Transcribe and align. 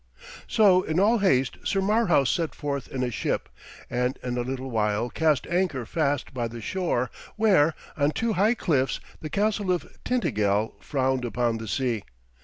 So 0.47 0.81
in 0.81 0.99
all 0.99 1.19
haste 1.19 1.57
Sir 1.63 1.79
Marhaus 1.79 2.31
set 2.31 2.55
forth 2.55 2.87
in 2.87 3.03
a 3.03 3.11
ship, 3.11 3.49
and 3.87 4.17
in 4.23 4.35
a 4.35 4.41
little 4.41 4.71
while 4.71 5.11
cast 5.11 5.45
anchor 5.45 5.85
fast 5.85 6.33
by 6.33 6.47
the 6.47 6.59
shore 6.59 7.11
where, 7.35 7.75
on 7.95 8.09
two 8.09 8.33
high 8.33 8.55
cliffs, 8.55 8.99
the 9.21 9.29
castle 9.29 9.71
of 9.71 9.87
Tintagel 10.03 10.73
frowned 10.79 11.23
upon 11.23 11.59
the 11.59 11.67
sea. 11.67 12.01